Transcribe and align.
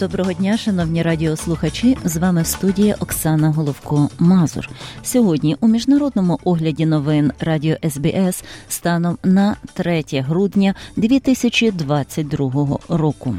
Доброго 0.00 0.32
дня, 0.32 0.56
шановні 0.56 1.02
радіослухачі. 1.02 1.98
З 2.04 2.16
вами 2.16 2.42
в 2.42 2.46
студії 2.46 2.94
Оксана 3.00 3.50
Головко 3.50 4.08
Мазур. 4.18 4.68
Сьогодні 5.02 5.56
у 5.60 5.68
міжнародному 5.68 6.38
огляді 6.44 6.86
новин 6.86 7.32
Радіо 7.40 7.76
СБС 7.90 8.44
станом 8.68 9.18
на 9.24 9.56
3 9.72 10.04
грудня 10.12 10.74
2022 10.96 12.78
року. 12.88 13.36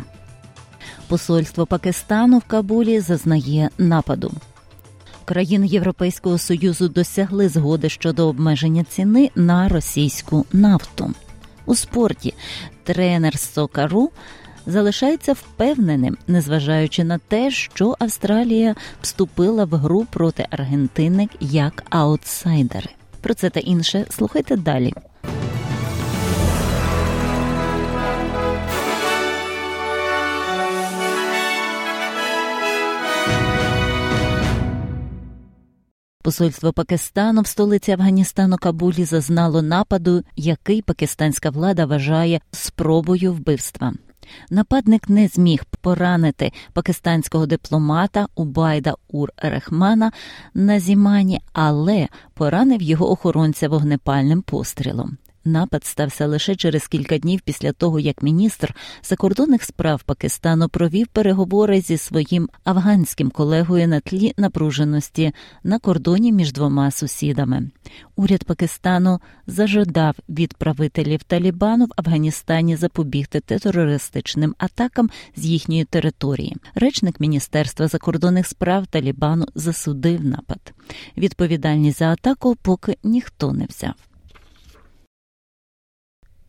Посольство 1.07 1.65
Пакистану 1.65 2.37
в 2.37 2.43
Кабулі 2.43 2.99
зазнає 2.99 3.69
нападу. 3.77 4.31
Країни 5.25 5.67
Європейського 5.67 6.37
союзу 6.37 6.87
досягли 6.87 7.49
згоди 7.49 7.89
щодо 7.89 8.27
обмеження 8.27 8.83
ціни 8.83 9.31
на 9.35 9.67
російську 9.67 10.45
нафту. 10.53 11.13
У 11.65 11.75
спорті 11.75 12.33
тренер 12.83 13.39
Сокару 13.39 14.11
залишається 14.67 15.33
впевненим, 15.33 16.17
незважаючи 16.27 17.03
на 17.03 17.17
те, 17.17 17.51
що 17.51 17.95
Австралія 17.99 18.75
вступила 19.01 19.65
в 19.65 19.75
гру 19.75 20.05
проти 20.11 20.47
Аргентини 20.49 21.29
як 21.39 21.83
аутсайдери. 21.89 22.89
Про 23.21 23.33
це 23.33 23.49
та 23.49 23.59
інше 23.59 24.05
слухайте 24.09 24.55
далі. 24.55 24.93
Посольство 36.27 36.73
Пакистану 36.73 37.41
в 37.41 37.47
столиці 37.47 37.91
Афганістану 37.91 38.57
Кабулі 38.57 39.05
зазнало 39.05 39.61
нападу, 39.61 40.23
який 40.35 40.81
пакистанська 40.81 41.49
влада 41.49 41.85
вважає 41.85 42.41
спробою 42.51 43.33
вбивства. 43.33 43.93
Нападник 44.49 45.09
не 45.09 45.27
зміг 45.27 45.65
поранити 45.81 46.51
пакистанського 46.73 47.45
дипломата 47.45 48.27
Убайда 48.35 48.95
Ур 49.07 49.29
Рехмана 49.37 50.11
на 50.53 50.79
зімані, 50.79 51.41
але 51.53 52.07
поранив 52.33 52.81
його 52.81 53.11
охоронця 53.11 53.69
вогнепальним 53.69 54.41
пострілом. 54.41 55.17
Напад 55.47 55.85
стався 55.85 56.27
лише 56.27 56.55
через 56.55 56.87
кілька 56.87 57.17
днів 57.17 57.41
після 57.41 57.71
того, 57.71 57.99
як 57.99 58.23
міністр 58.23 58.75
закордонних 59.03 59.63
справ 59.63 60.03
Пакистану 60.03 60.69
провів 60.69 61.07
переговори 61.07 61.81
зі 61.81 61.97
своїм 61.97 62.49
афганським 62.63 63.29
колегою 63.29 63.87
на 63.87 63.99
тлі 63.99 64.33
напруженості 64.37 65.31
на 65.63 65.79
кордоні 65.79 66.31
між 66.31 66.53
двома 66.53 66.91
сусідами. 66.91 67.69
Уряд 68.15 68.43
Пакистану 68.43 69.19
зажадав 69.47 70.15
від 70.29 70.53
правителів 70.53 71.23
Талібану 71.23 71.85
в 71.85 71.91
Афганістані 71.95 72.75
запобігти 72.75 73.39
терористичним 73.39 74.55
атакам 74.57 75.09
з 75.35 75.45
їхньої 75.45 75.85
території. 75.85 76.55
Речник 76.75 77.19
Міністерства 77.19 77.87
закордонних 77.87 78.47
справ 78.47 78.87
Талібану 78.87 79.45
засудив 79.55 80.25
напад. 80.25 80.73
Відповідальність 81.17 81.99
за 81.99 82.05
атаку 82.05 82.55
поки 82.55 82.97
ніхто 83.03 83.53
не 83.53 83.65
взяв 83.65 84.06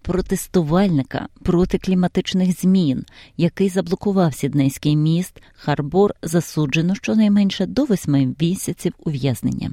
протестувальника 0.09 1.29
проти 1.43 1.79
кліматичних 1.79 2.61
змін, 2.61 3.05
який 3.37 3.69
заблокував 3.69 4.35
сіднейський 4.35 4.97
міст, 4.97 5.43
Харбор 5.55 6.15
засуджено 6.23 6.95
щонайменше 6.95 7.67
до 7.67 7.85
восьми 7.85 8.35
місяців 8.41 8.93
ув'язнення. 9.05 9.71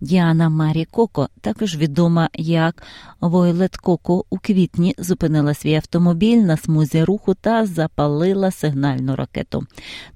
Діана 0.00 0.48
Марі 0.48 0.84
Коко, 0.84 1.28
також 1.40 1.76
відома 1.76 2.28
як 2.34 2.82
Вайолет 3.20 3.76
Коко, 3.76 4.24
у 4.30 4.38
квітні 4.38 4.94
зупинила 4.98 5.54
свій 5.54 5.74
автомобіль 5.74 6.38
на 6.38 6.56
смузі 6.56 7.04
руху 7.04 7.34
та 7.34 7.66
запалила 7.66 8.50
сигнальну 8.50 9.16
ракету. 9.16 9.66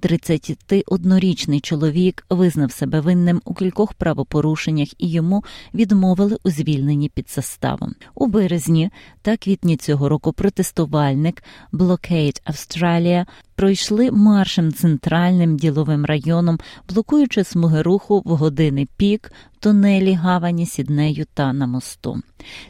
31-річний 0.02 1.60
чоловік 1.60 2.24
визнав 2.30 2.72
себе 2.72 3.00
винним 3.00 3.42
у 3.44 3.54
кількох 3.54 3.94
правопорушеннях 3.94 4.88
і 4.98 5.10
йому 5.10 5.44
відмовили 5.74 6.36
у 6.44 6.50
звільненні 6.50 7.08
під 7.08 7.30
заставом. 7.30 7.94
У 8.14 8.26
березні 8.26 8.90
та 9.22 9.36
квітні 9.56 9.76
цього 9.76 10.08
року 10.08 10.32
протестувальник 10.32 11.42
Blockade 11.72 12.42
Australia 12.46 13.26
пройшли 13.54 14.10
маршем 14.10 14.72
центральним 14.72 15.56
діловим 15.56 16.04
районом, 16.04 16.58
блокуючи 16.88 17.44
смуги 17.44 17.82
руху 17.82 18.22
в 18.24 18.30
години 18.30 18.86
пік 18.96 19.32
тунелі 19.60 20.12
гавані 20.12 20.66
Сіднею 20.66 21.24
та 21.34 21.52
на 21.52 21.66
мосту. 21.66 22.22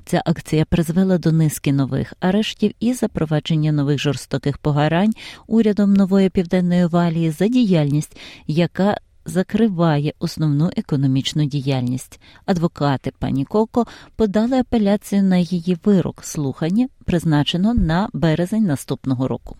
Ця 0.05 0.23
акція 0.27 0.65
призвела 0.65 1.19
до 1.19 1.33
низки 1.33 1.73
нових 1.73 2.15
арештів 2.21 2.73
і 2.81 2.93
запровадження 2.93 3.73
нових 3.73 3.99
жорстоких 3.99 4.59
погарань 4.59 5.13
урядом 5.47 5.95
нової 5.95 6.29
південної 6.29 6.87
валії 6.87 7.31
за 7.31 7.49
діяльність, 7.49 8.17
яка 8.47 8.97
Закриває 9.27 10.13
основну 10.19 10.71
економічну 10.77 11.45
діяльність. 11.45 12.21
Адвокати 12.45 13.13
пані 13.19 13.45
Коко 13.45 13.87
подали 14.17 14.59
апеляцію 14.59 15.23
на 15.23 15.37
її 15.37 15.77
вирок 15.85 16.25
слухання, 16.25 16.89
призначено 17.05 17.75
на 17.75 18.09
березень 18.13 18.65
наступного 18.65 19.29
року. 19.29 19.57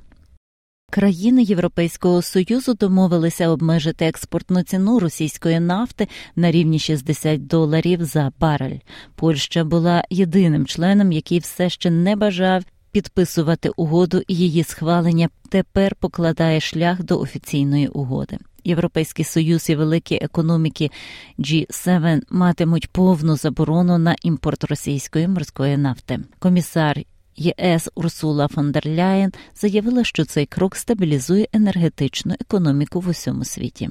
Країни 0.91 1.43
Європейського 1.43 2.23
союзу 2.23 2.75
домовилися 2.75 3.49
обмежити 3.49 4.07
експортну 4.07 4.63
ціну 4.63 4.99
російської 4.99 5.61
нафти 5.61 6.09
на 6.37 6.51
рівні 6.51 6.79
60 6.79 7.47
доларів 7.47 8.05
за 8.05 8.33
барель. 8.41 8.79
Польща 9.15 9.65
була 9.65 10.05
єдиним 10.11 10.67
членом, 10.67 11.13
який 11.13 11.39
все 11.39 11.71
ще 11.71 11.91
не 11.91 12.17
бажав 12.17 12.65
підписувати 12.97 13.71
угоду, 13.77 14.23
і 14.29 14.35
її 14.35 14.65
схвалення 14.65 15.29
тепер 15.49 15.95
покладає 15.95 16.61
шлях 16.61 17.03
до 17.03 17.21
офіційної 17.21 17.89
угоди. 17.89 18.39
Європейський 18.65 19.25
союз 19.25 19.71
і 19.71 19.77
великі 19.77 20.17
економіки 20.17 20.91
G7 21.39 22.23
матимуть 22.31 22.89
повну 22.93 23.37
заборону 23.37 23.99
на 23.99 24.17
імпорт 24.23 24.65
російської 24.65 25.29
морської 25.29 25.77
нафти. 25.77 26.21
Комісар 26.39 26.99
ЄС 27.37 27.89
Урсула 27.95 28.49
фон 28.49 28.73
дер 28.73 28.87
Ляєн 28.87 29.33
заявила, 29.55 30.05
що 30.05 30.25
цей 30.25 30.47
крок 30.47 30.77
стабілізує 30.77 31.49
енергетичну 31.53 32.35
економіку 32.41 33.01
в 33.01 33.09
усьому 33.09 33.45
світі. 33.45 33.91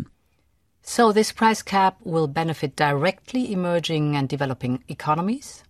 So 0.85 1.13
this 1.13 1.31
price 1.41 1.63
cap 1.73 1.93
will 2.05 2.27
benefit 2.27 2.71
directly 2.75 3.43
emerging 3.55 4.05
and 4.15 4.27
developing 4.35 4.77
economies. 4.95 5.64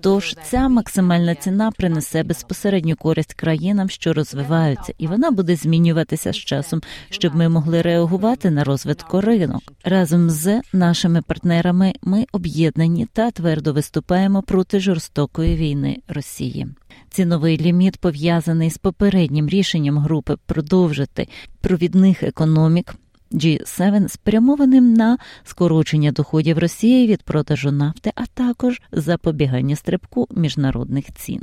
Тож 0.00 0.36
ця 0.44 0.68
максимальна 0.68 1.34
ціна 1.34 1.70
принесе 1.70 2.22
безпосередню 2.22 2.96
користь 2.96 3.34
країнам, 3.34 3.90
що 3.90 4.12
розвиваються, 4.12 4.94
і 4.98 5.06
вона 5.06 5.30
буде 5.30 5.56
змінюватися 5.56 6.32
з 6.32 6.36
часом, 6.36 6.80
щоб 7.10 7.34
ми 7.34 7.48
могли 7.48 7.82
реагувати 7.82 8.50
на 8.50 8.64
розвитку 8.64 9.20
ринок. 9.20 9.62
Разом 9.84 10.30
з 10.30 10.60
нашими 10.72 11.22
партнерами 11.22 11.92
ми 12.02 12.26
об'єднані 12.32 13.06
та 13.12 13.30
твердо 13.30 13.72
виступаємо 13.72 14.42
проти 14.42 14.80
жорстокої 14.80 15.56
війни 15.56 15.96
Росії. 16.08 16.66
Ціновий 17.10 17.58
ліміт 17.58 17.96
пов'язаний 17.96 18.70
з 18.70 18.78
попереднім 18.78 19.48
рішенням 19.48 19.98
групи 19.98 20.36
продовжити 20.46 21.28
провідних 21.60 22.22
економік. 22.22 22.94
G7 23.32 24.08
спрямованим 24.08 24.94
на 24.94 25.18
скорочення 25.44 26.12
доходів 26.12 26.58
Росії 26.58 27.06
від 27.06 27.22
продажу 27.22 27.72
нафти, 27.72 28.12
а 28.14 28.26
також 28.26 28.82
запобігання 28.92 29.76
стрибку 29.76 30.26
міжнародних 30.30 31.14
цін. 31.14 31.42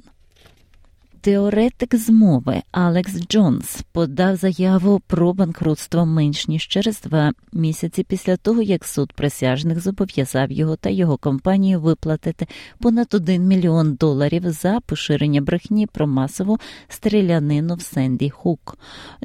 Теоретик 1.25 1.95
змови 1.95 2.62
Алекс 2.72 3.19
Джонс 3.27 3.83
подав 3.92 4.36
заяву 4.36 5.01
про 5.07 5.33
банкрутство 5.33 6.06
менш 6.06 6.48
ніж 6.48 6.68
через 6.68 7.01
два 7.01 7.33
місяці 7.54 8.04
після 8.04 8.38
того, 8.38 8.62
як 8.62 8.86
суд 8.86 9.13
присяжних 9.13 9.80
зобов'язав 9.80 10.51
його 10.51 10.75
та 10.75 10.89
його 10.89 11.18
компанію 11.18 11.81
виплатити 11.81 12.48
понад 12.80 13.07
один 13.13 13.48
мільйон 13.48 13.94
доларів 13.94 14.51
за 14.51 14.80
поширення 14.86 15.42
брехні 15.42 15.88
про 15.88 16.07
масову 16.07 16.57
стрілянину 16.88 17.75
в 17.75 17.81
Сенді 17.81 18.30
Хук. 18.30 18.78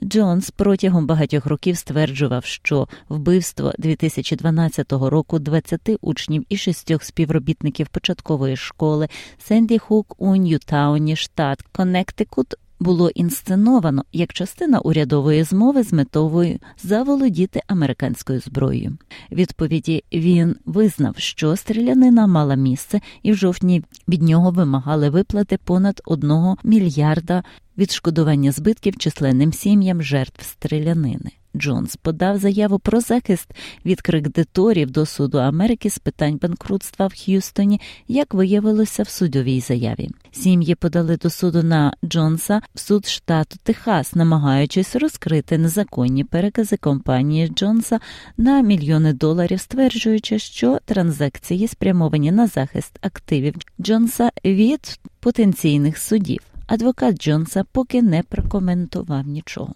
Джонс 0.04 0.50
протягом 0.50 1.06
багатьох 1.06 1.46
років 1.46 1.76
стверджував, 1.76 2.44
що 2.44 2.88
вбивство 3.08 3.72
2012 3.78 4.92
року 4.92 5.38
20 5.38 5.90
учнів 6.00 6.44
і 6.48 6.56
шістьох 6.56 7.04
співробітників 7.04 7.88
початкової 7.88 8.56
школи 8.56 9.08
Сенді 9.38 9.78
Хук 9.78 10.14
у 10.18 10.36
Ньютауні, 10.36 11.16
штат 11.16 11.62
Коннектикут 11.90 12.54
було 12.80 13.10
інсценовано 13.10 14.04
як 14.12 14.32
частина 14.32 14.78
урядової 14.78 15.42
змови 15.42 15.82
з 15.82 15.92
метовою 15.92 16.58
заволодіти 16.82 17.62
американською 17.66 18.40
зброєю. 18.40 18.96
Відповіді 19.32 20.04
він 20.12 20.56
визнав, 20.64 21.14
що 21.18 21.56
стрілянина 21.56 22.26
мала 22.26 22.54
місце, 22.54 23.00
і 23.22 23.32
в 23.32 23.36
жовтні 23.36 23.84
від 24.08 24.22
нього 24.22 24.50
вимагали 24.50 25.10
виплати 25.10 25.58
понад 25.64 26.02
одного 26.04 26.56
мільярда 26.64 27.44
відшкодування 27.78 28.52
збитків 28.52 28.96
численним 28.96 29.52
сім'ям 29.52 30.02
жертв 30.02 30.44
стрілянини. 30.44 31.30
Джонс 31.56 31.96
подав 31.96 32.38
заяву 32.38 32.78
про 32.78 33.00
захист 33.00 33.48
від 33.84 34.00
кредиторів 34.00 34.90
до 34.90 35.06
суду 35.06 35.38
Америки 35.38 35.90
з 35.90 35.98
питань 35.98 36.38
банкрутства 36.42 37.06
в 37.06 37.12
Х'юстоні, 37.14 37.80
як 38.08 38.34
виявилося 38.34 39.02
в 39.02 39.08
судовій 39.08 39.60
заяві. 39.60 40.08
Сім'ї 40.30 40.74
подали 40.74 41.16
до 41.16 41.30
суду 41.30 41.62
на 41.62 41.94
Джонса 42.04 42.60
в 42.74 42.80
суд 42.80 43.06
штату 43.06 43.56
Техас, 43.62 44.14
намагаючись 44.14 44.96
розкрити 44.96 45.58
незаконні 45.58 46.24
перекази 46.24 46.76
компанії 46.76 47.48
Джонса 47.48 48.00
на 48.36 48.60
мільйони 48.60 49.12
доларів, 49.12 49.60
стверджуючи, 49.60 50.38
що 50.38 50.78
транзакції 50.84 51.68
спрямовані 51.68 52.32
на 52.32 52.46
захист 52.46 52.98
активів 53.00 53.54
Джонса 53.80 54.30
від 54.44 55.00
потенційних 55.20 55.98
судів. 55.98 56.40
Адвокат 56.66 57.22
Джонса 57.22 57.64
поки 57.72 58.02
не 58.02 58.22
прокоментував 58.22 59.26
нічого. 59.26 59.74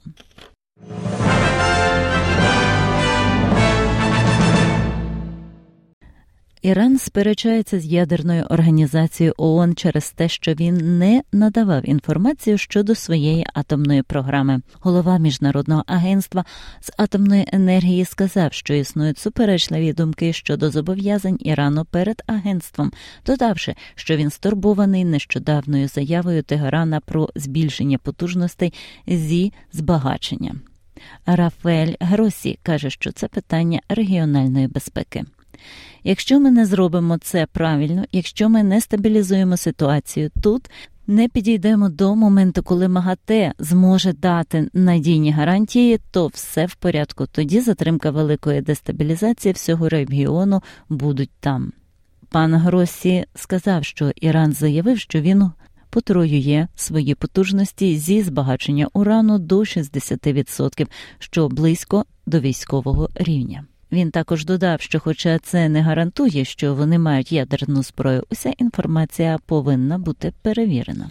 Іран 6.65 6.99
сперечається 6.99 7.81
з 7.81 7.87
ядерною 7.87 8.45
організацією 8.45 9.35
ООН 9.37 9.75
через 9.75 10.11
те, 10.11 10.29
що 10.29 10.55
він 10.55 10.99
не 10.99 11.23
надавав 11.33 11.89
інформацію 11.89 12.59
щодо 12.59 12.95
своєї 12.95 13.47
атомної 13.55 14.03
програми. 14.03 14.61
Голова 14.81 15.19
міжнародного 15.19 15.85
агентства 15.87 16.45
з 16.81 16.93
атомної 16.97 17.49
енергії 17.53 18.05
сказав, 18.05 18.53
що 18.53 18.75
існують 18.75 19.19
суперечливі 19.19 19.93
думки 19.93 20.33
щодо 20.33 20.71
зобов'язань 20.71 21.39
Ірану 21.41 21.85
перед 21.85 22.23
агентством, 22.27 22.93
додавши, 23.27 23.75
що 23.95 24.17
він 24.17 24.31
стурбований 24.31 25.05
нещодавною 25.05 25.89
заявою 25.89 26.43
Тегерана 26.43 27.01
про 27.01 27.29
збільшення 27.35 27.99
потужностей 27.99 28.73
зі 29.07 29.53
збагачення. 29.73 30.55
Рафаель 31.27 31.95
Гросі 32.01 32.59
каже, 32.63 32.91
що 32.91 33.13
це 33.13 33.29
питання 33.29 33.81
регіональної 33.89 34.69
безпеки. 34.69 35.25
Якщо 36.05 36.41
ми 36.41 36.51
не 36.51 36.67
зробимо 36.67 37.19
це 37.19 37.47
правильно, 37.53 38.05
якщо 38.13 38.49
ми 38.49 38.63
не 38.63 38.81
стабілізуємо 38.81 39.57
ситуацію 39.57 40.31
тут, 40.43 40.71
не 41.07 41.29
підійдемо 41.29 41.89
до 41.89 42.15
моменту, 42.15 42.63
коли 42.63 42.89
МАГАТЕ 42.89 43.53
зможе 43.59 44.13
дати 44.13 44.69
надійні 44.73 45.33
гарантії, 45.33 46.01
то 46.11 46.27
все 46.27 46.67
в 46.67 46.75
порядку. 46.75 47.27
Тоді 47.27 47.61
затримка 47.61 48.11
великої 48.11 48.61
дестабілізації 48.61 49.53
всього 49.53 49.89
регіону 49.89 50.63
будуть 50.89 51.31
там. 51.41 51.73
Пан 52.29 52.55
Гросі 52.55 53.25
сказав, 53.35 53.85
що 53.85 54.13
Іран 54.17 54.53
заявив, 54.53 54.99
що 54.99 55.21
він 55.21 55.51
потроює 55.91 56.67
свої 56.75 57.15
потужності 57.15 57.97
зі 57.97 58.23
збагачення 58.23 58.89
урану 58.93 59.39
до 59.39 59.59
60%, 59.59 60.87
що 61.19 61.49
близько 61.49 62.05
до 62.27 62.41
військового 62.41 63.09
рівня. 63.15 63.65
Він 63.95 64.11
також 64.11 64.45
додав, 64.45 64.81
що, 64.81 65.01
хоча 65.01 65.39
це 65.39 65.69
не 65.69 65.83
гарантує, 65.83 66.45
що 66.45 66.75
вони 66.75 66.99
мають 66.99 67.33
ядерну 67.33 67.83
зброю, 67.83 68.25
уся 68.31 68.53
інформація 68.59 69.39
повинна 69.47 69.99
бути 69.99 70.33
перевірена. 70.43 71.11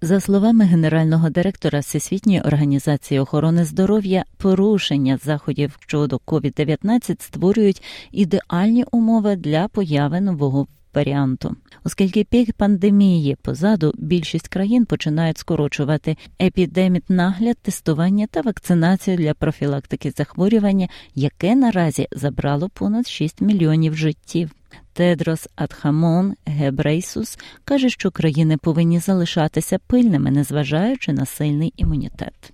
За 0.00 0.20
словами 0.20 0.64
генерального 0.64 1.30
директора 1.30 1.78
Всесвітньої 1.80 2.40
організації 2.40 3.20
охорони 3.20 3.64
здоров'я, 3.64 4.24
порушення 4.36 5.18
заходів 5.24 5.76
щодо 5.80 6.20
COVID-19 6.26 7.22
створюють 7.22 7.82
ідеальні 8.12 8.84
умови 8.90 9.36
для 9.36 9.68
появи 9.68 10.20
нового 10.20 10.66
варіанту. 10.96 11.56
Оскільки 11.84 12.24
пік 12.24 12.52
пандемії 12.52 13.36
позаду, 13.42 13.92
більшість 13.96 14.48
країн 14.48 14.84
починають 14.84 15.38
скорочувати 15.38 16.16
епідемітнагляд, 16.42 17.58
тестування 17.58 18.26
та 18.26 18.40
вакцинацію 18.40 19.16
для 19.16 19.34
профілактики 19.34 20.10
захворювання, 20.10 20.88
яке 21.14 21.54
наразі 21.54 22.08
забрало 22.12 22.68
понад 22.68 23.08
6 23.08 23.40
мільйонів 23.40 23.96
життів. 23.96 24.50
Тедрос 24.92 25.48
Адхамон 25.56 26.34
Гебрейсус 26.46 27.38
каже, 27.64 27.90
що 27.90 28.10
країни 28.10 28.56
повинні 28.56 28.98
залишатися 28.98 29.78
пильними, 29.86 30.30
незважаючи 30.30 31.12
на 31.12 31.26
сильний 31.26 31.72
імунітет. 31.76 32.52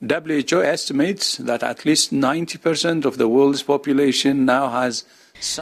WHO 0.00 0.62
estimates 0.62 1.38
that 1.38 1.62
at 1.64 1.84
least 1.84 2.12
90% 2.12 3.04
of 3.04 3.16
the 3.16 3.28
world's 3.28 3.62
population 3.62 4.44
now 4.44 4.68
has 4.68 5.04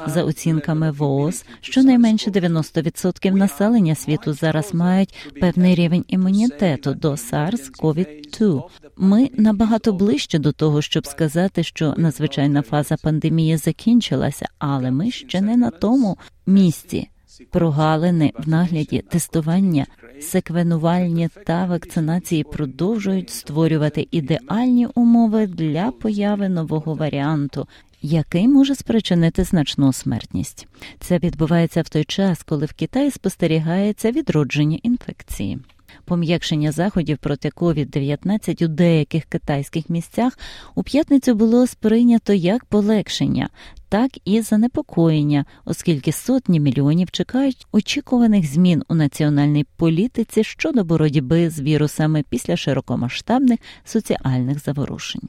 за 0.07 0.25
оцінками 0.25 0.91
ВООЗ, 0.91 1.45
щонайменше 1.61 2.31
90% 2.31 3.31
населення 3.31 3.95
світу 3.95 4.33
зараз 4.33 4.75
мають 4.75 5.15
певний 5.41 5.75
рівень 5.75 6.05
імунітету 6.09 6.95
до 6.95 7.11
SARS-CoV-2. 7.11 8.63
Ми 8.97 9.31
набагато 9.35 9.93
ближче 9.93 10.39
до 10.39 10.53
того, 10.53 10.83
щоб 10.83 11.07
сказати, 11.07 11.63
що 11.63 11.95
надзвичайна 11.97 12.63
фаза 12.63 12.97
пандемії 13.03 13.57
закінчилася, 13.57 14.47
але 14.59 14.91
ми 14.91 15.11
ще 15.11 15.41
не 15.41 15.57
на 15.57 15.71
тому 15.71 16.19
місці. 16.47 17.09
Прогалини 17.51 18.33
в 18.39 18.49
нагляді 18.49 19.05
тестування, 19.11 19.87
секвенувальні 20.21 21.29
та 21.47 21.67
вакцинації 21.67 22.45
продовжують 22.45 23.31
створювати 23.31 24.09
ідеальні 24.11 24.87
умови 24.95 25.47
для 25.47 25.91
появи 25.91 26.49
нового 26.49 26.95
варіанту, 26.95 27.67
який 28.03 28.49
може 28.49 28.75
спричинити 28.75 29.45
значну 29.45 29.93
смертність. 29.93 30.67
Це 31.01 31.19
відбувається 31.19 31.83
в 31.83 31.89
той 31.89 32.05
час, 32.05 32.43
коли 32.43 32.67
в 32.67 32.73
Китаї 32.73 33.11
спостерігається 33.11 34.11
відродження 34.11 34.79
інфекції. 34.83 35.59
Пом'якшення 36.05 36.73
заходів 36.73 37.19
проти 37.19 37.49
COVID-19 37.49 38.65
у 38.65 38.69
деяких 38.69 39.25
китайських 39.25 39.91
місцях 39.91 40.39
у 40.75 40.83
п'ятницю 40.83 41.35
було 41.35 41.67
сприйнято 41.67 42.33
як 42.33 42.65
полегшення, 42.65 43.49
так 43.89 44.11
і 44.25 44.41
занепокоєння, 44.41 45.45
оскільки 45.65 46.13
сотні 46.13 46.61
мільйонів 46.61 47.11
чекають 47.11 47.67
очікуваних 47.73 48.47
змін 48.47 48.83
у 48.89 48.95
національній 48.95 49.65
політиці 49.77 50.45
щодо 50.45 50.85
боротьби 50.85 51.51
з 51.51 51.61
вірусами 51.61 52.25
після 52.29 52.57
широкомасштабних 52.57 53.59
соціальних 53.85 54.65
заворушень. 54.65 55.29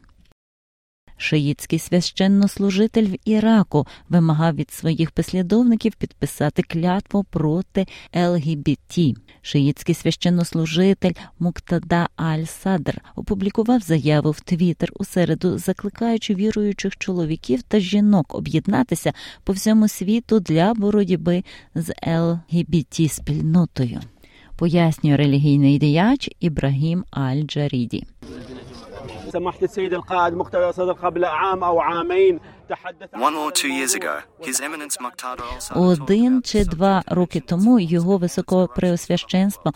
Шиїцький 1.18 1.80
священнослужитель 1.80 3.06
в 3.06 3.16
Іраку 3.26 3.88
вимагав 4.10 4.56
від 4.56 4.72
своїх 4.72 5.12
послідовників 5.12 5.96
підписати 5.96 6.64
клятву 6.64 7.24
проти 7.24 7.88
ЛГБТ. 8.16 9.00
Шиїцький 9.42 9.96
священнослужитель 9.96 11.12
Муктада 11.40 12.10
Аль-Садр 12.18 12.98
опублікував 13.16 13.82
заяву 13.82 14.32
в 14.32 14.42
Твіттер 14.42 14.92
у 14.96 15.06
середу, 15.06 15.58
закликаючи 15.58 16.36
віруючих 16.36 16.98
чоловіків 16.98 17.62
та 17.62 17.80
жінок 17.80 18.36
об'єднатися 18.36 19.14
по 19.44 19.54
всьому 19.54 19.88
світу 19.88 20.40
для 20.40 20.74
боротьби 20.74 21.44
з 21.76 21.94
ЛГБТ 22.08 23.12
спільнотою. 23.12 24.00
Пояснює 24.58 25.18
релігійний 25.18 25.78
діяч 25.78 26.30
Ібрагім 26.40 27.04
Аль-Джаріді. 27.12 28.04
Один 35.76 36.42
чи 36.42 36.66
два 36.66 37.04
роки 37.08 37.40
тому 37.40 37.80
його 37.80 38.18
високопреосвященство 38.18 39.72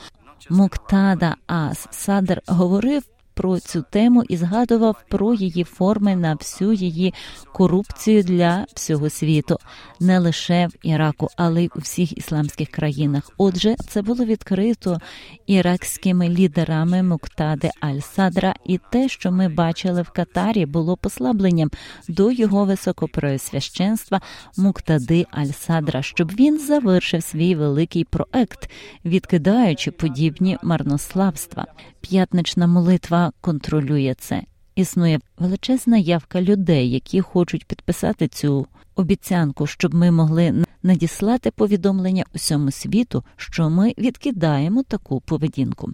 Муктада 0.50 1.36
Ас 1.48 1.88
Садр 1.92 2.42
говорив 2.48 3.04
про 3.34 3.60
цю 3.60 3.84
тему 3.90 4.24
і 4.30 4.38
згадував 4.38 4.96
про 5.10 5.34
її 5.34 5.64
форми 5.64 6.16
на 6.16 6.34
всю 6.34 6.74
її 6.74 7.14
корупцію 7.54 8.24
для 8.24 8.66
всього 8.76 9.10
світу, 9.10 9.58
не 10.00 10.20
лише 10.20 10.68
в 10.68 10.72
Іраку, 10.84 11.28
але 11.38 11.64
й 11.64 11.72
у 11.76 11.80
всіх 11.80 12.18
ісламських 12.18 12.70
країнах. 12.70 13.32
Отже, 13.38 13.76
це 13.90 14.02
було 14.02 14.26
відкрито 14.26 15.00
іракськими 15.48 16.30
лідерами 16.30 17.04
Муктади 17.04 17.70
Аль-Садра, 17.82 18.54
і 18.66 18.80
те, 18.92 19.10
що 19.10 19.32
ми 19.32 19.50
бачили 19.50 20.02
в 20.02 20.10
Катарі, 20.10 20.66
було 20.66 20.98
послабленням 20.98 21.70
до 22.08 22.32
його 22.32 22.66
високопреосвященства 22.66 24.22
Муктади 24.58 25.26
Аль-Садра, 25.32 26.02
щоб 26.02 26.32
він 26.32 26.60
завершив 26.60 27.24
свій 27.24 27.56
великий 27.56 28.04
проект, 28.04 28.70
відкидаючи 29.06 29.92
подібні 29.92 30.58
марнославства. 30.64 31.66
П'ятнична 32.02 32.68
молитва 32.68 33.21
контролює 33.42 34.16
це. 34.18 34.44
Існує 34.76 35.20
величезна 35.38 35.98
явка 35.98 36.42
людей, 36.42 36.92
які 36.92 37.22
хочуть 37.22 37.66
підписати 37.66 38.28
цю 38.28 38.68
обіцянку, 38.96 39.68
щоб 39.68 39.94
ми 39.94 40.12
могли 40.12 40.66
надіслати 40.84 41.52
повідомлення 41.52 42.24
усьому 42.36 42.72
світу, 42.72 43.24
що 43.36 43.70
ми 43.70 43.94
відкидаємо 43.98 44.84
таку 44.84 45.22
поведінку. 45.22 45.88
В 45.88 45.94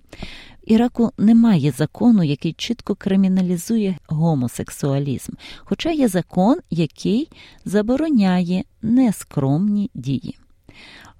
Іраку 0.72 1.12
немає 1.18 1.72
закону, 1.72 2.24
який 2.24 2.54
чітко 2.54 2.96
криміналізує 2.96 3.98
гомосексуалізм, 4.08 5.32
хоча 5.60 5.92
є 5.92 6.08
закон, 6.08 6.58
який 6.70 7.30
забороняє 7.66 8.64
нескромні 8.82 9.90
дії. 9.94 10.38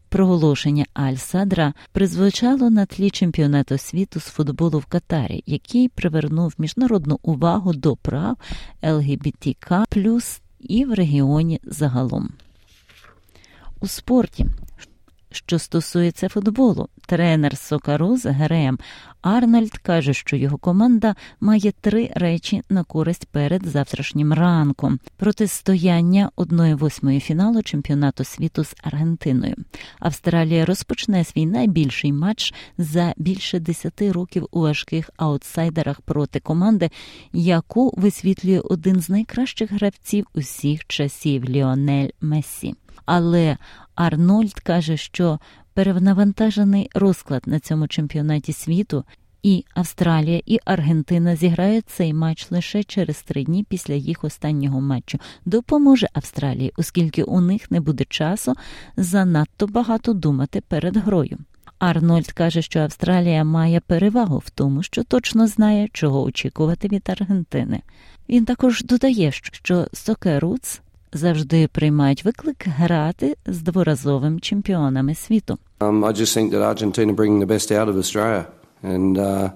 Проголошення 0.10 0.86
Аль-Садра 0.94 1.74
призвучало 1.92 2.70
на 2.70 2.86
тлі 2.86 3.10
чемпіонату 3.10 3.78
світу 3.78 4.20
з 4.20 4.24
футболу 4.24 4.80
в 4.80 4.86
Катарі, 4.86 5.44
який 5.46 5.90
привернув 5.90 6.54
міжнародну 6.58 7.20
увагу 7.22 7.74
до 7.74 7.96
прав 7.96 8.38
ЛГБТК 8.84 9.86
і 10.60 10.86
в 10.86 10.94
регіоні 10.94 11.60
загалом. 11.64 12.30
У 13.80 13.88
спорті, 13.88 14.46
що 15.32 15.60
стосується 15.60 16.30
футболу, 16.30 16.88
тренер 17.06 17.58
Сокаруз 17.58 18.26
Грем 18.26 18.80
Арнольд 19.22 19.78
каже, 19.78 20.14
що 20.14 20.36
його 20.36 20.58
команда 20.58 21.16
має 21.40 21.72
три 21.82 22.12
речі 22.16 22.62
на 22.70 22.84
користь 22.84 23.28
перед 23.32 23.66
завтрашнім 23.66 24.34
ранком: 24.34 25.00
протистояння 25.18 26.32
1-8 26.38 27.20
фіналу 27.20 27.62
чемпіонату 27.62 28.24
світу 28.24 28.64
з 28.64 28.76
Аргентиною. 28.84 29.56
Австралія 30.00 30.66
розпочне 30.66 31.24
свій 31.24 31.46
найбільший 31.46 32.14
матч 32.14 32.54
за 32.78 33.14
більше 33.18 33.60
10 33.60 34.02
років 34.02 34.48
у 34.52 34.62
важких 34.62 35.10
аутсайдерах 35.18 36.02
проти 36.02 36.40
команди, 36.40 36.90
яку 37.34 37.94
висвітлює 37.98 38.60
один 38.60 39.02
з 39.02 39.10
найкращих 39.10 39.72
гравців 39.72 40.26
усіх 40.34 40.88
часів 40.88 41.46
Ліонель 41.46 42.10
Мессі. 42.22 42.76
Але 43.06 43.58
Арнольд 43.96 44.54
каже, 44.54 44.98
що 44.98 45.40
перевнавантажений 45.74 46.90
розклад 46.94 47.44
на 47.46 47.60
цьому 47.60 47.88
чемпіонаті 47.88 48.54
світу, 48.54 49.04
і 49.44 49.66
Австралія, 49.76 50.42
і 50.46 50.60
Аргентина 50.66 51.36
зіграють 51.36 51.90
цей 51.90 52.14
матч 52.14 52.52
лише 52.52 52.84
через 52.84 53.22
три 53.22 53.44
дні 53.44 53.66
після 53.70 53.94
їх 53.94 54.24
останнього 54.24 54.82
матчу. 54.82 55.20
Допоможе 55.46 56.08
Австралії, 56.14 56.74
оскільки 56.78 57.24
у 57.24 57.42
них 57.42 57.72
не 57.72 57.82
буде 57.82 58.06
часу 58.10 58.54
занадто 58.98 59.68
багато 59.68 60.14
думати 60.14 60.62
перед 60.68 60.98
грою. 60.98 61.38
Арнольд 61.80 62.32
каже, 62.32 62.62
що 62.62 62.80
Австралія 62.80 63.44
має 63.44 63.80
перевагу 63.80 64.38
в 64.38 64.50
тому, 64.50 64.84
що 64.84 65.04
точно 65.04 65.48
знає, 65.48 65.88
чого 65.94 66.24
очікувати 66.24 66.88
від 66.88 67.10
Аргентини. 67.10 67.82
Він 68.30 68.46
також 68.46 68.84
додає, 68.84 69.32
що 69.32 69.88
Сокеруц 69.94 70.82
завжди 71.14 71.68
приймають 71.68 72.26
виклик 72.26 72.68
грати 72.68 73.38
з 73.46 73.62
дворазовим 73.62 74.40
чемпіонами 74.40 75.16
світу. 75.16 75.58
Um, 75.80 76.06
I 76.06 76.14
just 76.14 76.38
think 76.38 76.52
that 76.52 76.62
Argentina 76.62 77.14
bringing 77.14 77.40
the 77.46 77.52
best 77.56 77.72
out 77.72 77.88
of 77.90 77.96
Australia. 77.98 78.46
And, 78.84 79.18
uh, 79.18 79.50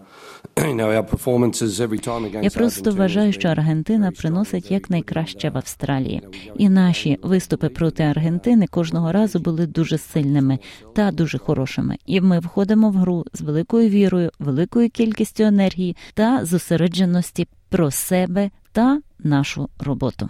Я 2.42 2.50
просто 2.54 2.92
вважаю, 2.92 3.34
що 3.34 3.48
Аргентина 3.48 4.12
приносить 4.12 4.72
якнайкраще 4.72 5.50
в 5.50 5.58
Австралії, 5.58 6.22
і 6.58 6.70
наші 6.70 7.20
виступи 7.24 7.70
проти 7.70 8.04
Аргентини 8.04 8.68
кожного 8.68 9.12
разу 9.12 9.40
були 9.40 9.68
дуже 9.68 9.98
сильними 9.98 10.60
та 10.96 11.12
дуже 11.12 11.38
хорошими. 11.38 11.98
І 12.06 12.22
ми 12.22 12.40
входимо 12.40 12.90
в 12.90 12.94
гру 12.94 13.26
з 13.34 13.42
великою 13.42 13.90
вірою, 13.90 14.32
великою 14.40 14.90
кількістю 14.90 15.44
енергії 15.44 15.98
та 16.14 16.46
зосередженості 16.46 17.48
про 17.70 17.92
себе 17.92 18.50
та 18.72 19.02
нашу 19.20 19.70
роботу. 19.80 20.30